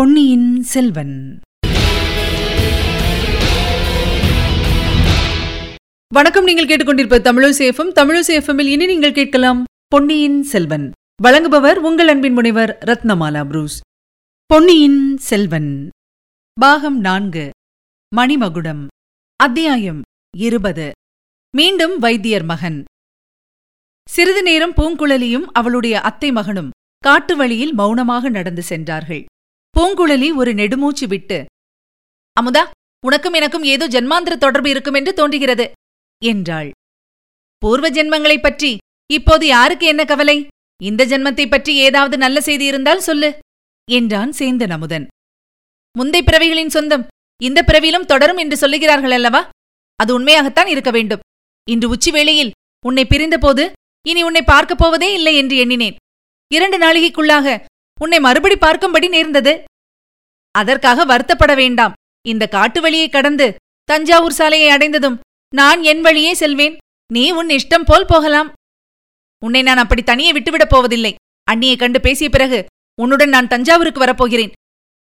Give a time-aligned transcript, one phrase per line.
[0.00, 1.40] பொன்னியின் செல்வன்.
[6.14, 10.90] வணக்கம் நீங்கள் கேட்டுக்கொண்டிருப்ப தமிழசேஃபம் தமிழசேஃபமில் இனி நீங்கள் கேட்கலாம் பொன்னியின் செல்வன்.
[11.22, 13.80] வழங்குபவர் உங்கள் அன்பின் முனைவர் ரத்னமாலா புரூஸ்.
[14.46, 15.88] பொன்னியின் செல்வன்.
[16.60, 17.50] பாகம் நான்கு.
[18.16, 18.86] மணிமகுடம்.
[19.36, 20.02] அத்தியாயம்
[20.36, 20.90] இருபது.
[21.56, 22.84] மீண்டும் வைத்தியர் மகன்.
[24.08, 29.24] சிறிது நேரம் பூங்குழலியும் அவளுடைய அத்தை மகனும் காட்டு வழியில் மௌனமாக நடந்து சென்றார்கள்.
[29.78, 31.44] பூங்குழலி ஒரு நெடுமூச்சு விட்டு
[32.40, 32.70] அமுதா
[33.06, 35.72] உனக்கும் எனக்கும் ஏதோ ஜன்மாந்திர தொடர்பு இருக்கும் என்று தோன்றுகிறது
[36.24, 36.70] என்றாள்.
[37.58, 38.78] பூர்வ ஜென்மங்களைப் பற்றி
[39.12, 40.46] இப்போது யாருக்கு என்ன கவலை?
[40.82, 43.38] இந்த ஜென்மத்தைப் பற்றி ஏதாவது நல்ல செய்தி இருந்தால் சொல்லு
[43.90, 45.06] என்றான் சேந்தன் அமுதன்.
[45.98, 47.06] முந்தை பிறவிகளின் சொந்தம்
[47.42, 49.48] இந்த பிறவியிலும் தொடரும் என்று சொல்லுகிறார்கள் அல்லவா?
[49.96, 51.20] அது உண்மையாகத்தான் இருக்க வேண்டும்.
[51.70, 52.50] இன்று உச்சி வேளையில்
[52.86, 53.72] உன்னை பிரிந்தபோது
[54.08, 55.96] இனி உன்னை பார்க்கப் போவதே இல்லை என்று எண்ணினேன்.
[56.52, 57.64] இரண்டு நாளிகைக்குள்ளாக
[58.02, 59.64] உன்னை மறுபடி பார்க்கும்படி நேர்ந்தது.
[60.50, 61.92] அதற்காக வருத்தப்பட வேண்டாம்.
[62.28, 65.18] இந்த காட்டு வழியை கடந்து தஞ்சாவூர் சாலையை அடைந்ததும்
[65.54, 66.76] நான் என் வழியே செல்வேன்.
[67.12, 68.52] நீ உன் இஷ்டம் போல் போகலாம்.
[69.44, 71.14] உன்னை நான் அப்படி தனியே விட்டுவிடப் போவதில்லை.
[71.50, 72.66] அண்ணியை கண்டு பேசிய பிறகு
[73.02, 74.52] உன்னுடன் நான் தஞ்சாவூருக்கு வரப்போகிறேன்.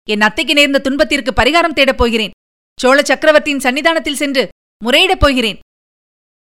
[0.08, 2.36] என் அத்தைக்கு நேர்ந்த துன்பத்திற்கு பரிகாரம் தேடப் போகிறேன்.
[2.80, 4.50] சோழ சக்கரவர்த்தியின் சன்னிதானத்தில் சென்று
[4.86, 5.60] முறையிடப் போகிறேன்.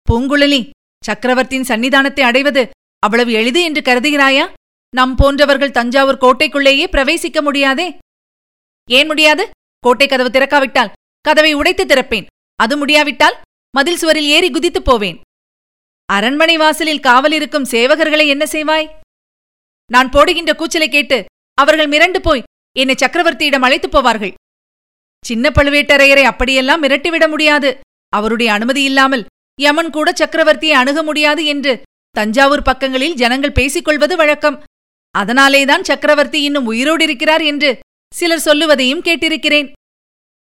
[0.07, 0.69] பூங்குழலி
[1.03, 4.45] சக்கரவர்த்தியின் சன்னிதானத்தை அடைவது அவ்வளவு எளிது என்று கருதுகிறாயா?
[4.95, 7.97] நம் போன்றவர்கள் தஞ்சாவூர் கோட்டைக்குள்ளேயே பிரவேசிக்க முடியாதே?
[8.89, 9.49] ஏன் முடியாது?
[9.79, 12.25] கோட்டை கதவு திறக்காவிட்டால் கதவை உடைத்து திறப்பேன்.
[12.55, 13.35] அது முடியாவிட்டால்
[13.71, 15.21] மதில் சுவரில் ஏறி குதித்துப் போவேன்.
[16.05, 18.89] அரண்மனை வாசலில் காவல் இருக்கும் சேவகர்களை என்ன செய்வாய்?
[19.91, 22.43] நான் போடுகின்ற கூச்சலை கேட்டு அவர்கள் மிரண்டு போய்
[22.77, 24.33] என்னை சக்கரவர்த்தியிடம் அழைத்துப் போவார்கள்.
[25.25, 27.79] சின்ன பழுவேட்டரையரை அப்படியெல்லாம் மிரட்டிவிட முடியாது.
[28.09, 29.25] அவருடைய அனுமதி இல்லாமல்
[29.61, 31.81] யமன் கூட சக்கரவர்த்தியை அணுக முடியாது என்று
[32.11, 34.63] தஞ்சாவூர் பக்கங்களில் ஜனங்கள் பேசிக்கொள்வது வழக்கம்.
[35.15, 37.69] அதனாலேதான் சக்கரவர்த்தி இன்னும் உயிரோடு இருக்கிறார் என்று
[38.13, 39.67] சிலர் சொல்லுவதையும் கேட்டிருக்கிறேன்.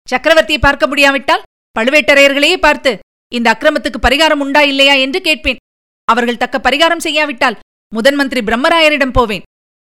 [0.08, 2.92] சக்கரவர்த்தியை பார்க்க முடியாவிட்டால் பழுவேட்டரையர்களையே பார்த்து
[3.32, 5.62] இந்த அக்கிரமத்துக்கு பரிகாரம் உண்டா இல்லையா என்று கேட்பேன்.
[6.08, 7.60] அவர்கள் தக்க பரிகாரம் செய்யாவிட்டால்
[7.92, 9.46] முதன் மந்திரி பிரம்மராயரிடம் போவேன்.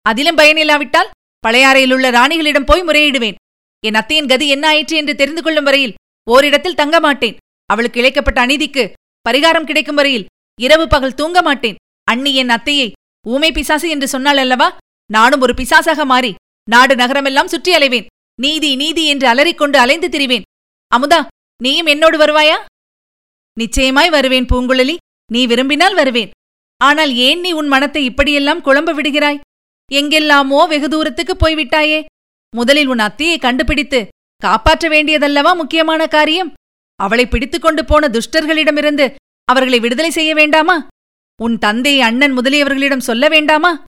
[0.05, 1.11] அதிலும் பயனில்லாவிட்டால்
[1.43, 3.37] பழையாறையிலுள்ள ராணிகளிடம் போய் முறையிடுவேன்.
[3.83, 5.95] என் அத்தையின் கதி என்ன ஆயிற்று என்று தெரிந்து கொள்ளும் வரையில்
[6.27, 7.37] ஓரிடத்தில் தங்க மாட்டேன்.
[7.69, 8.83] அவளுக்கு இழைக்கப்பட்ட அநீதிக்கு
[9.25, 10.27] பரிகாரம் கிடைக்கும் வரையில்
[10.59, 11.79] இரவு பகல் தூங்க மாட்டேன்.
[12.11, 12.87] அண்ணி என் அத்தையை
[13.25, 14.67] ஊமை பிசாசு என்று சொன்னாள் அல்லவா?
[15.09, 16.31] நானும் ஒரு பிசாசாக மாறி
[16.67, 18.05] நாடு நகரமெல்லாம் சுற்றி அலைவேன்.
[18.39, 20.45] நீதி நீதி என்று அலறிக்கொண்டு அலைந்து திரிவேன்.
[20.91, 21.19] அமுதா
[21.61, 22.57] நீயும் என்னோடு வருவாயா?
[23.57, 24.95] நிச்சயமாய் வருவேன் பூங்குழலி.
[25.31, 26.31] நீ விரும்பினால் வருவேன்.
[26.81, 29.41] ஆனால் ஏன் நீ உன் மனத்தை இப்படியெல்லாம் குழம்ப விடுகிறாய்?
[29.91, 31.99] எங்கெல்லாமோ வெகு தூரத்துக்கு போய்விட்டாயே.
[32.53, 33.99] முதலில் உன் அத்தையை கண்டுபிடித்து
[34.41, 36.49] காப்பாற்ற வேண்டியதல்லவா முக்கியமான காரியம்?
[36.99, 39.05] அவளை பிடித்துக்கொண்டு போன துஷ்டர்களிடமிருந்து
[39.47, 40.75] அவர்களை விடுதலை செய்ய வேண்டாமா?
[41.41, 43.83] உன் தந்தை அண்ணன் முதலியவர்களிடம் சொல்ல வேண்டாமா?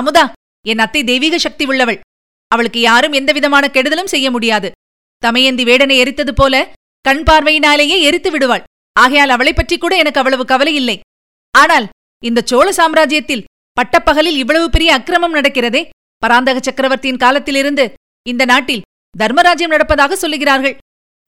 [0.00, 0.32] அமுதா
[0.66, 2.00] என் அத்தை தெய்வீக சக்தி உள்ளவள்.
[2.48, 4.70] அவளுக்கு யாரும் எந்தவிதமான கெடுதலும் செய்ய முடியாது.
[5.26, 8.62] தமையந்தி வேடனை எரித்தது போல கண் பார்வையினாலேயே எரித்து விடுவாள்.
[8.92, 11.00] ஆகையால் அவளைப் பற்றி கூட எனக்கு அவ்வளவு கவலை இல்லை.
[11.50, 11.88] ஆனால்
[12.24, 15.88] இந்த சோழ சாம்ராஜ்யத்தில் பட்டப்பகலில் இவ்வளவு பெரிய அக்கிரமம் நடக்கிறதே?
[16.18, 17.92] பராந்தக சக்கரவர்த்தியின் காலத்திலிருந்து
[18.28, 18.82] இந்த நாட்டில்
[19.18, 20.76] தர்மராஜ்யம் நடப்பதாக சொல்லுகிறார்கள்.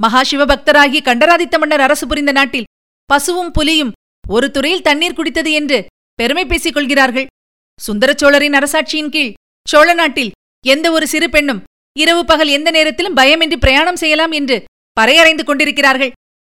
[0.03, 2.65] மகா பக்தராகி கண்டராதித்த மன்னர் அரசு புரிந்த நாட்டில்
[3.07, 3.93] பசுவும் புலியும்
[4.29, 5.79] ஒரு துறையில் தண்ணீர் குடித்தது என்று
[6.19, 7.27] பெருமை பேசிக் கொள்கிறார்கள்
[7.79, 9.33] சுந்தரச்சோழரின் அரசாட்சியின் கீழ்
[9.69, 11.63] சோழ நாட்டில் எந்த ஒரு சிறு பெண்ணும்
[11.97, 14.57] இரவு பகல் எந்த நேரத்திலும் பயமின்றி பிரயாணம் செய்யலாம் என்று
[15.01, 16.13] பறையறைந்து கொண்டிருக்கிறார்கள்.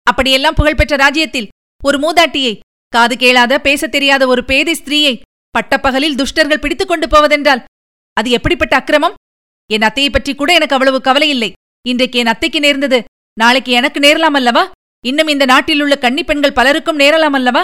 [0.06, 1.48] அப்படியெல்லாம் புகழ்பெற்ற ராஜ்யத்தில்
[1.82, 2.54] ஒரு மூதாட்டியை
[2.92, 5.14] காது கேளாத பேசத் தெரியாத ஒரு பேதை ஸ்திரீயை
[5.54, 7.62] பட்டப்பகலில் துஷ்டர்கள் பிடித்துக் கொண்டு போவதென்றால்
[8.16, 9.14] அது எப்படிப்பட்ட அக்கிரமம்?
[9.70, 11.50] என் அத்தையை பற்றி கூட எனக்கு அவ்வளவு கவலை இல்லை
[11.86, 12.98] இன்றைக்கு என் அத்தைக்கு நேர்ந்தது
[13.36, 14.64] நாளைக்கு எனக்கு நேரலாம் அல்லவா?
[15.04, 17.62] இன்னும் இந்த நாட்டில் உள்ள கன்னி பெண்கள் பலருக்கும் நேரலாம் அல்லவா?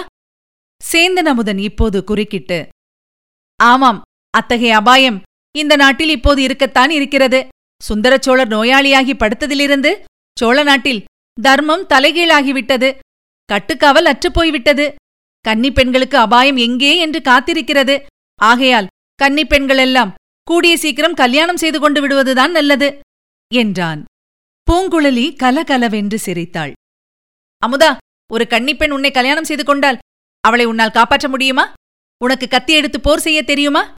[0.81, 2.59] சேந்தன் அமுதன் இப்போது குறுக்கிட்டு
[3.59, 3.99] ஆமாம்
[4.33, 5.19] அத்தகைய அபாயம்
[5.55, 7.39] இந்த நாட்டில் இப்போது இருக்கத்தான் இருக்கிறது.
[7.81, 9.91] சுந்தர சோழர் நோயாளியாகி படுத்ததிலிருந்து
[10.37, 11.03] சோழ நாட்டில்
[11.37, 12.89] தர்மம் தலைகீழாகிவிட்டது.
[13.49, 14.85] கட்டுக்காவல் அற்றுப்போய்விட்டது
[15.45, 17.95] கன்னி பெண்களுக்கு அபாயம் எங்கே என்று காத்திருக்கிறது.
[18.39, 20.13] ஆகையால் கன்னி பெண்களெல்லாம்
[20.47, 22.89] கூடிய சீக்கிரம் கல்யாணம் செய்து கொண்டு விடுவதுதான் நல்லது
[23.51, 24.01] என்றான்.
[24.67, 26.73] பூங்குழலி கலகலவென்று சிரித்தாள்.
[27.65, 27.97] அமுதா
[28.31, 29.97] ஒரு கன்னிப்பெண் உன்னை கல்யாணம் செய்து கொண்டால்
[30.43, 31.73] அவளை உன்னால் காப்பாற்ற முடியுமா?
[32.21, 33.95] உனக்கு கத்தி எடுத்து போர் செய்ய தெரியுமா?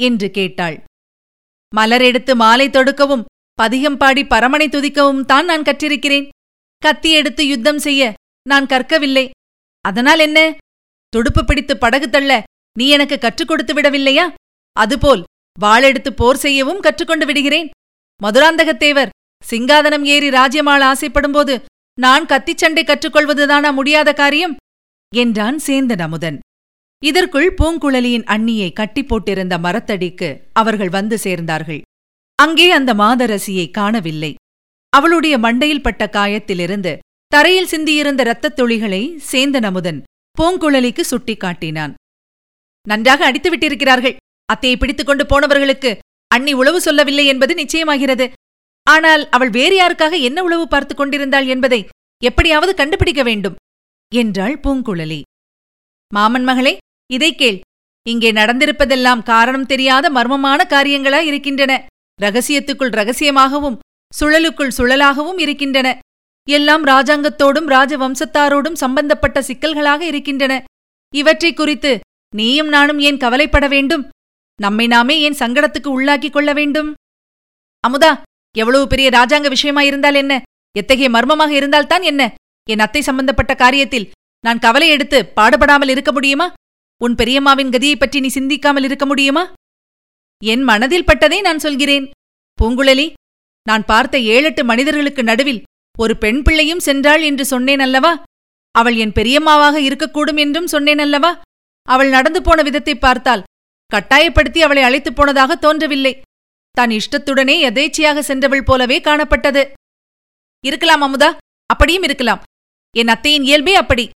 [0.00, 0.76] என்று கேட்டாள்.
[1.74, 3.24] மலர் எடுத்து மாலை தொடுக்கவும்
[3.54, 6.28] பதிகம் பாடி பரமனை துதிக்கவும் தான் நான் கற்றிருக்கிறேன்.
[6.82, 8.12] கத்தி எடுத்து யுத்தம் செய்ய
[8.48, 9.30] நான் கற்கவில்லை.
[9.84, 10.38] அதனால் என்ன?
[11.12, 12.42] துடுப்பு பிடித்து படகு தள்ள
[12.78, 14.24] நீ எனக்கு கற்றுக் கொடுத்து விடவில்லையா?
[14.76, 15.22] அதுபோல்
[15.60, 17.68] வாளெடுத்து போர் செய்யவும் கற்றுக்கொண்டு விடுகிறேன்.
[18.20, 19.12] மதுராந்தகத்தேவர்
[19.50, 21.54] சிங்காதனம் ஏறி ராஜ்யமாள் ஆசைப்படும்போது
[22.00, 24.56] நான் கத்திச் சண்டை கற்றுக்கொள்வதுதானா முடியாத காரியம்?
[25.14, 26.38] என்றான் சேந்தன் அமுதன்
[27.04, 31.80] இதற்குள் பூங்குழலியின் அண்ணியை கட்டி போட்டிருந்த மரத்தடிக்கு அவர்கள் வந்து சேர்ந்தார்கள்.
[32.34, 34.34] அங்கே அந்த மாதரசியை காணவில்லை.
[34.88, 39.02] அவளுடைய மண்டையில் பட்ட காயத்திலிருந்து தரையில் சிந்தியிருந்த இரத்தத் துளிகளை
[39.32, 40.02] சேந்தன் அமுதன்
[40.38, 41.94] பூங்குழலிக்கு சுட்டிக்காட்டினான்.
[42.88, 44.16] நன்றாக அடித்து விட்டிருக்கிறார்கள்
[44.52, 45.98] அத்தையை பிடித்துக் கொண்டு போனவர்களுக்கு
[46.28, 48.30] அண்ணி உளவு சொல்லவில்லை என்பது நிச்சயமாகிறது.
[48.90, 51.80] ஆனால் அவள் வேறு யாருக்காக என்ன உளவு பார்த்துக் கொண்டிருந்தாள் என்பதை
[52.22, 53.58] எப்படியாவது கண்டுபிடிக்க வேண்டும்
[54.12, 55.20] என்றாள் பூங்குழலி.
[56.14, 56.72] மாமன் மகளே
[57.12, 57.60] இதை கேள்.
[58.06, 61.72] இங்கே நடந்திருப்பதெல்லாம் காரணம் தெரியாத மர்மமான காரியங்களா இருக்கின்றன.
[62.22, 63.78] ரகசியத்துக்குள் ரகசியமாகவும்
[64.20, 65.88] சுழலுக்குள் சுழலாகவும் இருக்கின்றன.
[66.48, 70.54] எல்லாம் ராஜாங்கத்தோடும் ராஜவம்சத்தாரோடும் சம்பந்தப்பட்ட சிக்கல்களாக இருக்கின்றன.
[71.14, 71.92] இவற்றை குறித்து
[72.36, 74.04] நீயும் நானும் ஏன் கவலைப்பட வேண்டும்?
[74.58, 76.90] நம்மை நாமே ஏன் சங்கடத்துக்கு உள்ளாக்கிக் கொள்ள வேண்டும்?
[77.84, 78.12] அமுதா
[78.58, 80.42] எவ்வளவு பெரிய ராஜாங்க விஷயமா இருந்தால் என்ன?
[80.78, 82.34] எத்தகைய மர்மமாக இருந்தால்தான் என்ன?
[82.70, 84.10] என் அத்தை சம்பந்தப்பட்ட காரியத்தில்
[84.40, 86.52] நான் கவலை எடுத்து பாடுபடாமல் இருக்க முடியுமா?
[87.02, 89.52] உன் பெரியம்மாவின் கதியைப் பற்றி நீ சிந்திக்காமல் இருக்க முடியுமா?
[90.44, 92.10] என் மனதில் பட்டதை நான் சொல்கிறேன்.
[92.62, 93.12] பூங்குழலி
[93.62, 95.62] நான் பார்த்த ஏழெட்டு மனிதர்களுக்கு நடுவில்
[95.98, 98.22] ஒரு பெண் பிள்ளையும் சென்றாள் என்று சொன்னேன் அல்லவா?
[98.70, 101.40] அவள் என் பெரியம்மாவாக இருக்கக்கூடும் என்றும் சொன்னேன் அல்லவா?
[101.88, 103.42] அவள் நடந்து போன விதத்தை பார்த்தால்
[103.86, 106.20] கட்டாயப்படுத்தி அவளை அழைத்துப் போனதாக தோன்றவில்லை.
[106.70, 109.70] தான் இஷ்டத்துடனே எதேச்சையாக சென்றவள் போலவே காணப்பட்டது.
[110.64, 111.36] இருக்கலாம் அமுதா.
[111.66, 112.42] அப்படியும் இருக்கலாம்.
[112.96, 114.10] என் அத்தையின் இயல்பே அப்படி.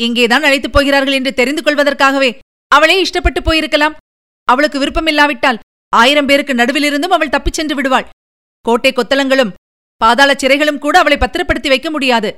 [0.00, 2.38] எங்கேதான் அழைத்துப் போகிறார்கள் என்று தெரிந்து கொள்வதற்காகவே
[2.68, 3.94] அவளே இஷ்டப்பட்டு போயிருக்கலாம்.
[4.44, 5.58] அவளுக்கு விருப்பமில்லாவிட்டால்
[5.88, 8.08] ஆயிரம் பேருக்கு நடுவிலிருந்தும் அவள் தப்பிச் சென்று விடுவாள்.
[8.60, 9.52] கோட்டை கொத்தளங்களும்
[9.96, 12.34] பாதாள சிறைகளும் கூட அவளை பத்திரப்படுத்தி வைக்க முடியாது.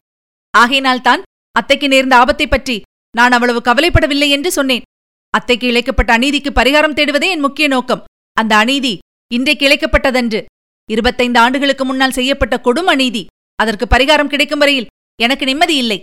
[0.51, 2.83] ஆகையினால்தான் அத்தைக்கு நேர்ந்த ஆபத்தைப் பற்றி
[3.17, 4.83] நான் அவ்வளவு கவலைப்படவில்லை என்று சொன்னேன்.
[5.31, 8.05] அத்தைக்கு இழைக்கப்பட்ட அநீதிக்கு பரிகாரம் தேடுவதே என் முக்கிய நோக்கம்.
[8.33, 8.99] அந்த அநீதி
[9.33, 10.41] இன்றைக்கு இழைக்கப்பட்டதன்று.
[10.89, 13.27] இருபத்தைந்து ஆண்டுகளுக்கு முன்னால் செய்யப்பட்ட கொடும் அநீதி
[13.63, 14.89] அதற்கு பரிகாரம் கிடைக்கும் வரையில்
[15.23, 15.99] எனக்கு நிம்மதி இல்லை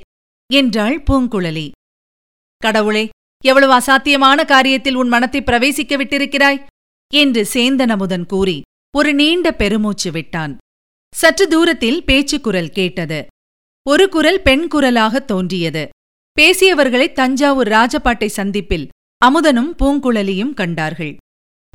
[0.54, 1.66] என்றாள் பூங்குழலி.
[2.58, 3.04] கடவுளே
[3.44, 6.62] எவ்வளவு அசாத்தியமான காரியத்தில் உன் மனத்தை பிரவேசிக்க விட்டிருக்கிறாய்
[7.14, 8.58] என்று சேந்தனமுதன் கூறி
[8.98, 10.56] ஒரு நீண்ட பெருமூச்சு விட்டான்.
[11.16, 13.20] சற்று தூரத்தில் பேச்சு குரல் கேட்டது.
[13.86, 15.86] ஒரு குரல் பெண் குரலாக தோன்றியது.
[16.38, 18.90] பேசியவர்களை தஞ்சாவூர் ராஜபாட்டை சந்திப்பில்
[19.26, 21.16] அமுதனும் பூங்குழலியும் கண்டார்கள்.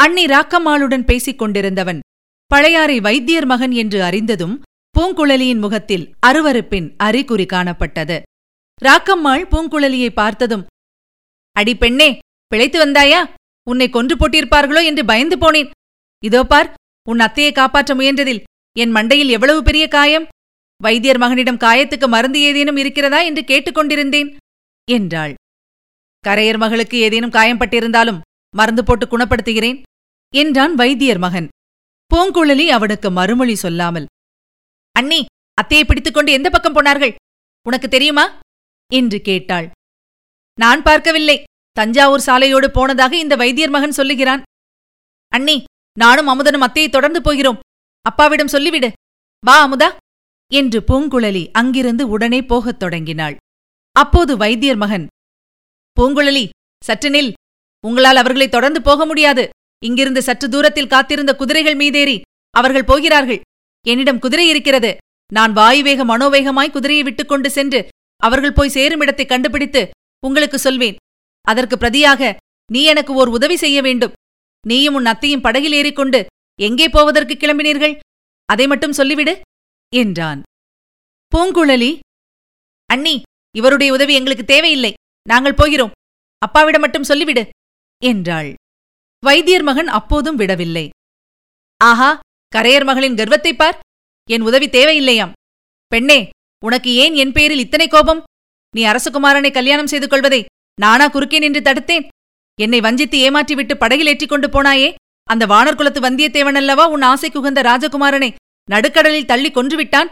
[0.02, 2.00] அண்ணி ராக்கம்மாளுடன் பேசிக் கொண்டிருந்தவன்
[2.50, 4.54] பழையாறை வைத்தியர் மகன் என்று அறிந்ததும்
[4.94, 8.16] பூங்குழலியின் முகத்தில் அருவருப்பின் அறிகுறி காணப்பட்டது.
[8.82, 10.64] ராக்கம்மாள் பூங்குழலியை பார்த்ததும்
[11.56, 12.08] அடி பெண்ணே
[12.52, 13.20] பிழைத்து வந்தாயா?
[13.66, 15.70] உன்னை கொன்று போட்டிருப்பார்களோ என்று பயந்து போனேன்.
[16.22, 16.68] இதோ பார்
[17.06, 18.42] உன் அத்தையை காப்பாற்ற முயன்றதில்
[18.76, 20.26] என் மண்டையில் எவ்வளவு பெரிய காயம்?
[20.80, 24.30] வைத்தியர் மகனிடம் காயத்துக்கு மருந்து ஏதேனும் இருக்கிறதா என்று கேட்டுக்கொண்டிருந்தேன்
[24.88, 25.34] என்றாள்.
[26.24, 28.20] கரையர் மகளுக்கு ஏதேனும் காயம் பட்டிருந்தாலும்
[28.54, 29.80] மருந்து போட்டு குணப்படுத்துகிறேன்.
[30.34, 31.48] என்றான் வைத்தியர் மகன்.
[32.14, 34.06] பூங்குழலி அவனுக்கு மறுமொழி சொல்லாமல்
[34.92, 35.24] அண்ணி
[35.62, 37.14] அத்தையை பிடித்துக்கொண்டு எந்த பக்கம் போனார்கள்?
[37.66, 38.38] உனக்கு தெரியுமா?
[38.92, 39.70] என்று கேட்டாள்.
[40.58, 41.42] நான் பார்க்கவில்லை.
[41.70, 44.42] தஞ்சாவூர் சாலையோடு போனதாக இந்த வைத்தியர் மகன் சொல்லுகிறான்.
[45.28, 45.64] அண்ணி
[45.98, 47.58] நானும் அமுதனும் அத்தையை தொடர்ந்து போகிறோம்.
[48.02, 48.92] அப்பாவிடம் சொல்லிவிடு.
[49.46, 49.96] வா அமுதா.
[50.52, 53.36] என்று பூங்குழலி அங்கிருந்து உடனே போகத் தொடங்கினாள்.
[53.92, 55.06] அப்போது வைத்தியர் மகன்
[56.00, 56.48] பூங்குழலி
[56.84, 57.32] சற்று நில்.
[57.86, 59.48] உங்களால் அவர்களை தொடர்ந்து போக முடியாது.
[59.86, 62.16] இங்கிருந்து சற்று தூரத்தில் காத்திருந்த குதிரைகள் மீதேறி
[62.54, 63.40] அவர்கள் போகிறார்கள்.
[63.86, 64.90] என்னிடம் குதிரை இருக்கிறது.
[65.30, 67.80] நான் வாயுவேக மனோவேகமாய் குதிரையை விட்டுக்கொண்டு சென்று
[68.20, 69.82] அவர்கள் போய் சேரும் இடத்தை கண்டுபிடித்து
[70.22, 70.98] உங்களுக்கு சொல்வேன்.
[71.46, 72.32] அதற்கு பிரதியாக
[72.70, 74.14] நீ எனக்கு ஓர் உதவி செய்ய வேண்டும்.
[74.64, 76.20] நீயும் உன் அத்தையும் படகில் ஏறிக்கொண்டு
[76.58, 77.94] எங்கே போவதற்கு கிளம்பினீர்கள்?
[78.48, 79.34] அதை மட்டும் சொல்லிவிடு
[79.92, 80.40] என்றான்.
[81.32, 81.92] பூங்குழலி
[82.90, 83.14] அண்ணி
[83.54, 84.92] இவருடைய உதவி எங்களுக்கு தேவையில்லை.
[85.26, 85.94] நாங்கள் போகிறோம்.
[86.42, 87.42] அப்பாவிடம் மட்டும் சொல்லிவிடு
[88.02, 88.50] என்றாள்.
[89.24, 90.90] வைத்தியர் மகன் அப்போதும் விடவில்லை.
[91.76, 92.20] ஆஹா
[92.56, 93.78] கரையர் மகளின் கர்வத்தைப் பார்.
[94.30, 95.32] என் உதவி தேவையில்லையாம்.
[95.86, 96.28] பெண்ணே
[96.64, 98.22] உனக்கு ஏன் என் பெயரில் இத்தனை கோபம்?
[98.76, 100.44] நீ அரசகுமாரனை கல்யாணம் செய்து கொள்வதை
[100.80, 102.08] நானா குறுக்கே நின்று தடுத்தேன்.
[102.60, 108.34] என்னை வஞ்சித்து ஏமாற்றிவிட்டு படகில் ஏற்றிக் கொண்டு போனாயே அந்த வானர்குலத்து வந்தியத்தேவன் அல்லவா உன் ஆசை குகந்த ராஜகுமாரனை
[108.70, 110.10] நடுக்கடலில் தள்ளி கொன்றுவிட்டான்?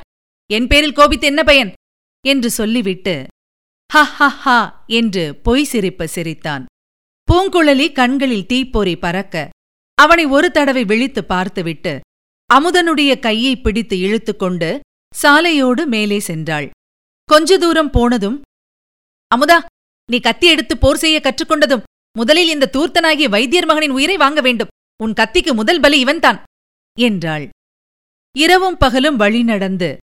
[0.53, 1.73] என் பேரில் கோபித்து என்ன பயன்?
[2.27, 3.27] என்று சொல்லிவிட்டு
[3.93, 6.67] ஹ ஹ ஹா என்று பொய் சிரிப்ப சிரித்தான்.
[7.31, 9.49] பூங்குழலி கண்களில் தீப்பொறி பறக்க
[9.95, 12.01] அவனை ஒரு தடவை விழித்து பார்த்துவிட்டு
[12.55, 14.81] அமுதனுடைய கையை பிடித்து இழுத்துக்கொண்டு
[15.23, 16.71] சாலையோடு மேலே சென்றாள்.
[17.25, 18.41] கொஞ்ச தூரம் போனதும்
[19.35, 19.59] அமுதா
[20.13, 21.83] நீ கத்தி எடுத்து போர் செய்ய கற்றுக்கொண்டதும்
[22.19, 24.73] முதலில் இந்த தூர்த்தனாகிய வைத்தியர் மகனின் உயிரை வாங்க வேண்டும்.
[25.03, 26.43] உன் கத்திக்கு முதல் பலி இவன்தான்
[26.99, 27.49] என்றாள்.
[28.37, 29.97] இரவும் பகலும் வழி நடந்து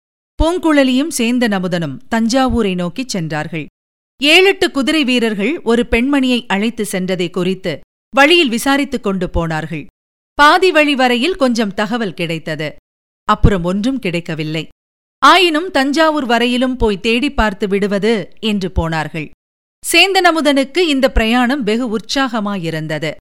[0.44, 3.66] பூங்குழலியும் சேந்த நமுதனும் தஞ்சாவூரை நோக்கிச் சென்றார்கள்.
[4.24, 7.80] ஏழெட்டு குதிரை வீரர்கள் ஒரு பெண்மணியை அழைத்து சென்றதை குறித்து
[8.16, 9.86] வழியில் விசாரித்துக் கொண்டு போனார்கள்.
[10.34, 12.76] பாதி வழி வரையில் கொஞ்சம் தகவல் கிடைத்தது.
[13.24, 14.68] அப்புறம் ஒன்றும் கிடைக்கவில்லை.
[15.20, 19.30] ஆயினும் தஞ்சாவூர் வரையிலும் போய் தேடி பார்த்து விடுவது என்று போனார்கள்.
[19.94, 23.12] சேந்தனமுதனுக்கு இந்த பிரயாணம் வெகு உற்சாகமாயிருந்தது.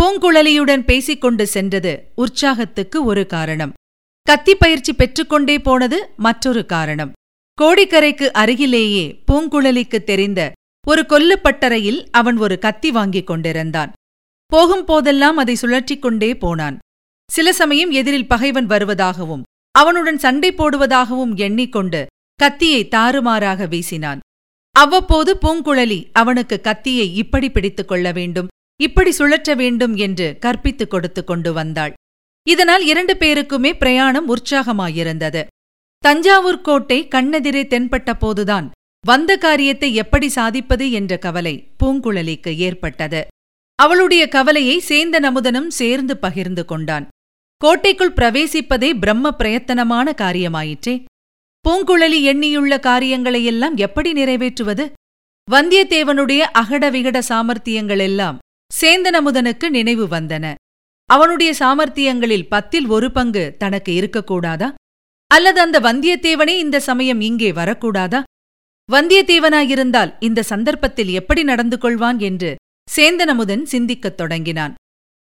[0.00, 3.72] பூங்குழலியுடன் பேசிக்கொண்டு சென்றது உற்சாகத்துக்கு ஒரு காரணம்.
[4.22, 7.12] கத்தி பயிற்சி பெற்றுக்கொண்டே போனது மற்றொரு காரணம்.
[7.62, 10.52] கோடிக்கரைக்கு அருகிலேயே பூங்குழலிக்கு தெரிந்த
[10.86, 13.92] ஒரு கொல்லுப்பட்டறையில் அவன் ஒரு கத்தி வாங்கிக் கொண்டிருந்தான்.
[14.46, 16.78] போகும் போதெல்லாம் அதை சுழற்றிக் கொண்டே போனான்.
[17.32, 24.18] சில சமயம் எதிரில் பகைவன் வருவதாகவும் அவனுடன் சண்டை போடுவதாகவும் எண்ணிக்கொண்டு கத்தியை தாறுமாறாக வீசினான்.
[24.70, 28.48] அவ்வப்போது பூங்குழலி அவனுக்கு கத்தியை இப்படி பிடித்துக் கொள்ள வேண்டும்
[28.82, 31.92] இப்படி சுழற்ற வேண்டும் என்று கற்பித்துக் கொடுத்து கொண்டு வந்தாள்.
[32.48, 35.46] இதனால் இரண்டு பேருக்குமே பிரயாணம் உற்சாகமாயிருந்தது.
[36.04, 38.70] தஞ்சாவூர் கோட்டை கண்ணெதிரே தென்பட்ட போதுதான்
[39.06, 43.26] வந்த காரியத்தை எப்படி சாதிப்பது என்ற கவலை பூங்குழலிக்கு ஏற்பட்டது.
[43.74, 47.08] அவளுடைய கவலையை சேந்த நமுதனும் சேர்ந்து பகிர்ந்து கொண்டான்.
[47.56, 51.04] கோட்டைக்குள் பிரவேசிப்பதே பிரம்ம பிரயத்தனமான காரியமாயிற்றே.
[51.68, 54.92] பூங்குழலி எண்ணியுள்ள காரியங்களையெல்லாம் எப்படி நிறைவேற்றுவது?
[55.50, 58.38] வந்தியத்தேவனுடைய அகட விகட சாமர்த்தியங்களெல்லாம்
[58.80, 60.54] சேந்தனமுதனுக்கு நினைவு வந்தன.
[61.06, 64.70] அவனுடைய சாமர்த்தியங்களில் பத்தில் ஒரு பங்கு தனக்கு இருக்கக்கூடாதா?
[65.34, 68.22] அல்லது அந்த வந்தியத்தேவனே இந்த சமயம் இங்கே வரக்கூடாதா?
[68.88, 72.50] வந்தியத்தேவனாயிருந்தால் இந்த சந்தர்ப்பத்தில் எப்படி நடந்து கொள்வான் என்று
[72.96, 74.74] சேந்தனமுதன் சிந்திக்கத் தொடங்கினான்.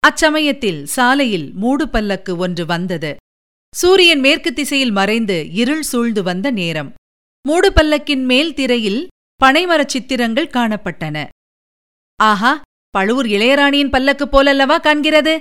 [0.02, 3.16] அச்சமயத்தில் சாலையில் மூடு பல்லக்கு ஒன்று வந்தது.
[3.74, 6.92] சூரியன் மேற்கு திசையில் மறைந்து இருள் சூழ்ந்து வந்த நேரம்.
[7.48, 9.00] மூடு பல்லக்கின் மேல் திரையில்
[9.40, 11.16] பனைமரச் சித்திரங்கள் காணப்பட்டன.
[12.20, 12.52] ஆஹா
[12.90, 15.34] பழுவூர் இளையராணியின் பல்லக்கு போலல்லவா காண்கிறது?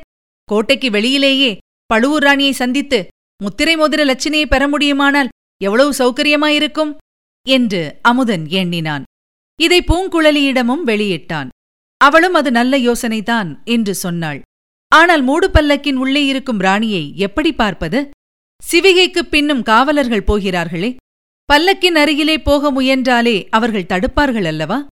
[0.44, 3.08] கோட்டைக்கு வெளியிலேயே பழுவூர் ராணியை சந்தித்து
[3.44, 5.30] முத்திரை மோதிர லட்சணையை பெற முடியுமானால்
[5.64, 6.96] எவ்வளவு சௌகரியமாயிருக்கும்?
[7.48, 9.04] என்று அமுதன் எண்ணினான்.
[9.62, 11.50] இதை பூங்குழலியிடமும் வெளியிட்டான்.
[11.98, 14.42] அவளும் அது நல்ல யோசனைதான் என்று சொன்னாள்.
[14.88, 18.10] ஆனால் மூடு பல்லக்கின் உள்ளே இருக்கும் ராணியை எப்படி பார்ப்பது?
[18.72, 20.96] சிவிகைக்குப் பின்னும் காவலர்கள் போகிறார்களே.
[21.54, 24.88] பல்லக்கின் அருகிலே போக முயன்றாலே அவர்கள் தடுப்பார்கள் அல்லவா?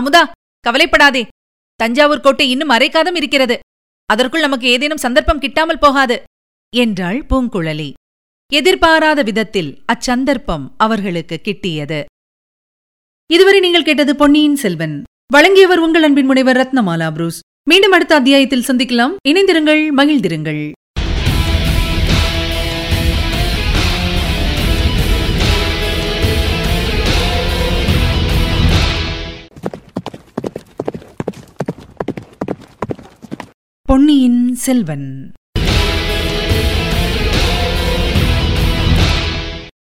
[0.00, 1.28] அமுதா கவலைப்படாதே.
[1.74, 3.58] தஞ்சாவூர் கோட்டை இன்னும் அரைக்காதம் இருக்கிறது.
[4.06, 6.22] அதற்குள் நமக்கு ஏதேனும் சந்தர்ப்பம் கிட்டாமல் போகாது.
[6.76, 7.92] என்றாள் பூங்குழலி.
[8.52, 12.04] எதிர்பாராத விதத்தில் அச்சந்தர்ப்பம் அவர்களுக்கு கிட்டியது.
[13.26, 15.02] இதுவரை நீங்கள் கேட்டது பொன்னியின் செல்வன்.
[15.32, 17.40] வழங்கியவர் உங்கள் அன்பின் முனைவர் ரத்னமாலா புரூஸ்.
[17.68, 19.16] மீண்டும் அடுத்த அத்தியாயத்தில் சந்திக்கலாம்.
[19.28, 20.72] இணைந்திருங்கள் மகிழ்ந்திருங்கள்.
[33.82, 35.32] பொன்னியின் செல்வன்.